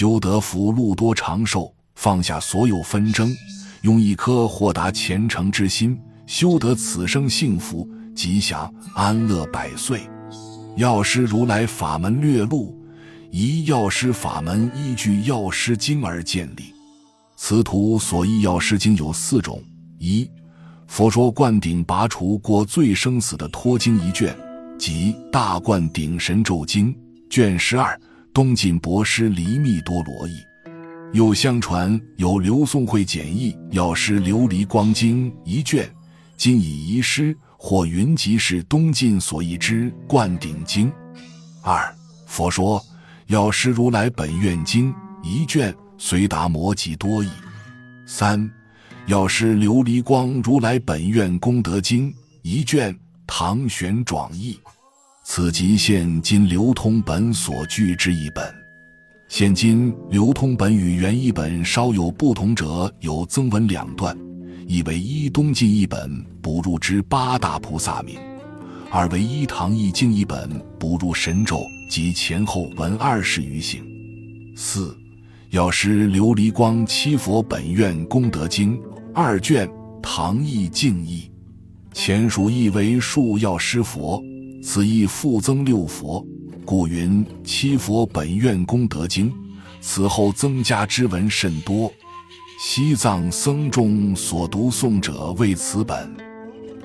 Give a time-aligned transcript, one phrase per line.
[0.00, 3.36] 修得福禄多长寿，放下所有纷争，
[3.82, 5.94] 用一颗豁达虔诚之心，
[6.26, 10.00] 修得此生幸福吉祥安乐百岁。
[10.76, 12.74] 药师如来法门略录：
[13.30, 16.72] 一药师法门依据药师经而建立。
[17.36, 19.62] 此图所译药师经有四种：
[19.98, 20.26] 一、
[20.86, 24.34] 佛说灌顶拔除过最生死的脱经一卷，
[24.78, 26.90] 即《大灌顶神咒经》
[27.28, 28.00] 卷十二。
[28.32, 30.40] 东晋博师黎密多罗译，
[31.12, 35.90] 又相传有刘宋会简译《药师琉璃光经》一卷，
[36.36, 40.88] 今已遗失，或云集是东晋所译之《灌顶经》。
[41.62, 41.92] 二
[42.24, 42.78] 佛说
[43.26, 44.92] 《药师如来本愿经》
[45.24, 47.28] 一卷，隋达摩辑多译。
[48.06, 48.48] 三
[49.06, 54.56] 药师琉璃光如来本愿功德经一卷，唐玄奘译。
[55.32, 58.44] 此即现今流通本所据之一本。
[59.28, 64.18] 现今流通本与原译本稍有不同者，有增文两段：
[64.66, 66.10] 一为一东晋译本
[66.42, 68.16] 补入之八大菩萨名；
[68.90, 73.84] 二为一唐译经译本补入神咒及前后文二十余行。
[74.56, 74.92] 四
[75.50, 78.76] 药师琉璃光七佛本愿功德经
[79.14, 79.70] 二卷，
[80.02, 81.30] 唐译净译，
[81.92, 84.20] 前属译为数药师佛。
[84.62, 86.24] 此亦复增六佛，
[86.64, 89.32] 故云七佛本愿功德经。
[89.80, 91.90] 此后增加之文甚多。
[92.60, 96.14] 西藏僧众所读诵者为此本。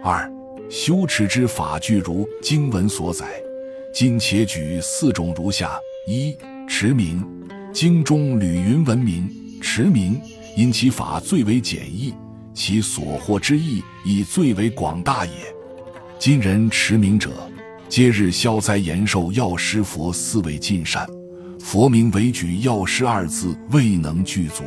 [0.02, 0.32] 二
[0.70, 3.26] 修持之法具如经文所载，
[3.94, 6.34] 今且举四种如下：一
[6.70, 7.22] 持名，
[7.74, 9.30] 经中吕云闻名，
[9.62, 10.18] 持名
[10.56, 12.14] 因其法最为简易，
[12.54, 15.34] 其所获之意亦最为广大也。
[16.18, 17.32] 今人持名者。
[17.88, 21.08] 皆日消灾延寿药师佛四位尽善，
[21.60, 24.64] 佛名为举药师二字未能具足，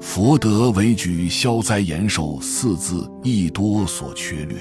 [0.00, 4.58] 佛德为举消灾延寿四字亦多所缺略，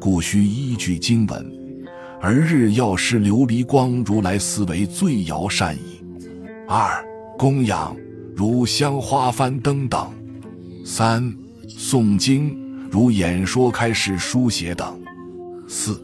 [0.00, 1.52] 故须依据经文，
[2.20, 6.00] 而日药师琉璃光如来思为最遥善矣。
[6.68, 7.04] 二
[7.36, 7.94] 供养
[8.34, 10.10] 如香花幡灯等，
[10.84, 11.22] 三
[11.68, 12.56] 诵经
[12.90, 14.98] 如演说开示书写等，
[15.68, 16.00] 四。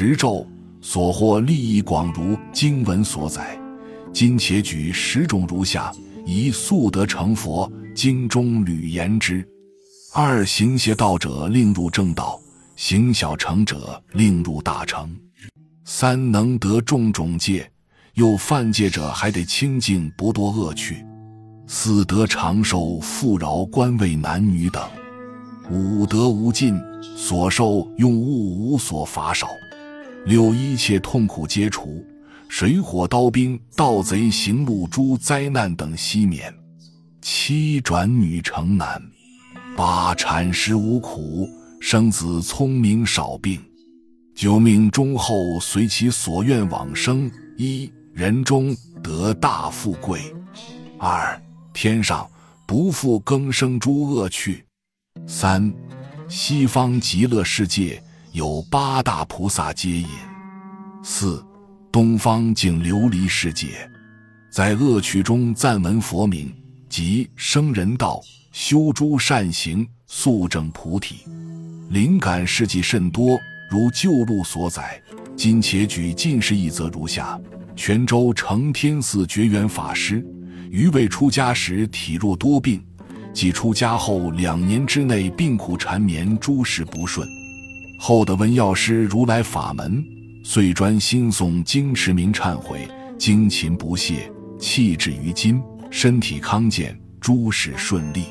[0.00, 0.46] 持咒
[0.80, 3.60] 所获利益广，如经文所载。
[4.14, 5.92] 今且举十种如下：
[6.24, 9.44] 一速得成佛，经中屡言之；
[10.14, 12.40] 二行邪道者，令入正道；
[12.76, 15.06] 行小成者，令入大成；
[15.84, 17.70] 三能得众种戒，
[18.14, 20.94] 又犯戒者还得清净，不多恶趣；
[21.66, 24.80] 四得长寿，富饶官位男女等；
[25.70, 26.74] 五得无尽，
[27.14, 29.46] 所受用物无所乏少。
[30.26, 32.04] 六一切痛苦皆除，
[32.48, 36.54] 水火刀兵盗贼行路诸灾难等息免。
[37.22, 39.02] 七转女成男，
[39.76, 41.48] 八产时无苦，
[41.80, 43.60] 生子聪明少病。
[44.34, 47.30] 九命终后随其所愿往生。
[47.56, 50.20] 一人中得大富贵。
[50.98, 51.40] 二
[51.74, 52.26] 天上
[52.66, 54.64] 不复更生诸恶趣。
[55.26, 55.72] 三
[56.28, 58.02] 西方极乐世界。
[58.32, 60.06] 有八大菩萨接引。
[61.02, 61.44] 四
[61.90, 63.90] 东方净琉璃世界，
[64.50, 66.54] 在恶趣中赞闻佛名，
[66.88, 68.20] 即生人道，
[68.52, 71.24] 修诸善行，速证菩提。
[71.88, 73.36] 灵感事迹甚多，
[73.68, 75.00] 如旧录所载。
[75.36, 77.36] 今且举近世一则如下：
[77.74, 80.24] 泉州承天寺觉缘法师，
[80.70, 82.80] 于未出家时体弱多病，
[83.32, 87.26] 即出家后两年之内病苦缠绵，诸事不顺。
[88.02, 90.02] 后得闻药师如来法门，
[90.42, 92.88] 遂专心诵经持名忏悔，
[93.18, 98.24] 精勤不懈，弃至于今，身体康健，诸事顺利。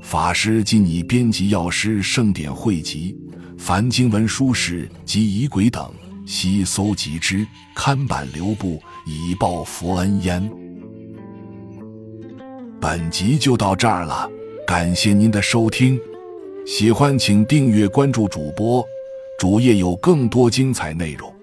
[0.00, 3.14] 法师今已编辑药师圣典汇集，
[3.58, 5.92] 凡经文书史及仪轨等，
[6.26, 10.50] 悉搜集之，刊版留布，以报佛恩焉。
[12.80, 14.26] 本集就到这儿了，
[14.66, 16.00] 感谢您的收听，
[16.66, 18.82] 喜欢请订阅关注主播。
[19.36, 21.33] 主页有更多精彩内容。